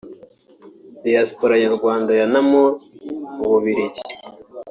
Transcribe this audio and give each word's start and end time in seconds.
Diaspora 1.03 1.53
Nyarwanda 1.63 2.11
ya 2.19 2.25
Namur 2.31 2.71
mu 3.35 3.45
Bubiligi 3.51 4.01